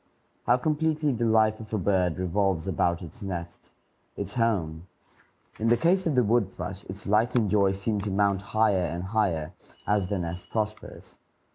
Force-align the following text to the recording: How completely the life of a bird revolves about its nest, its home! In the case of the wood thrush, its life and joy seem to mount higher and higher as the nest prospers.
How 0.47 0.57
completely 0.57 1.11
the 1.11 1.27
life 1.27 1.59
of 1.59 1.71
a 1.75 1.77
bird 1.77 2.17
revolves 2.17 2.67
about 2.67 3.03
its 3.03 3.21
nest, 3.21 3.69
its 4.17 4.33
home! 4.33 4.87
In 5.59 5.67
the 5.67 5.77
case 5.77 6.07
of 6.07 6.15
the 6.15 6.23
wood 6.23 6.51
thrush, 6.51 6.83
its 6.85 7.05
life 7.05 7.35
and 7.35 7.51
joy 7.51 7.73
seem 7.73 7.99
to 7.99 8.09
mount 8.09 8.41
higher 8.41 8.81
and 8.85 9.03
higher 9.03 9.53
as 9.85 10.07
the 10.07 10.17
nest 10.17 10.49
prospers. 10.49 11.17